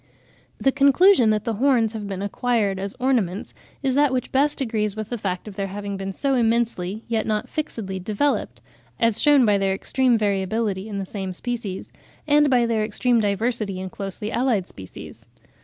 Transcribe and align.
The 0.57 0.71
conclusion 0.71 1.29
that 1.29 1.43
the 1.43 1.53
horns 1.53 1.93
have 1.93 2.07
been 2.07 2.23
acquired 2.23 2.79
as 2.79 2.95
ornaments 2.99 3.53
is 3.83 3.93
that 3.93 4.11
which 4.11 4.31
best 4.31 4.59
agrees 4.59 4.95
with 4.95 5.09
the 5.09 5.17
fact 5.19 5.47
of 5.47 5.55
their 5.55 5.67
having 5.67 5.95
been 5.95 6.11
so 6.11 6.33
immensely, 6.33 7.03
yet 7.07 7.27
not 7.27 7.47
fixedly, 7.47 7.99
developed,—as 7.99 9.21
shewn 9.21 9.45
by 9.45 9.59
their 9.59 9.75
extreme 9.75 10.17
variability 10.17 10.89
in 10.89 10.97
the 10.97 11.05
same 11.05 11.33
species, 11.33 11.91
and 12.25 12.49
by 12.49 12.65
their 12.65 12.83
extreme 12.83 13.19
diversity 13.19 13.79
in 13.79 13.91
closely 13.91 14.31
allied 14.31 14.67
species. 14.67 15.23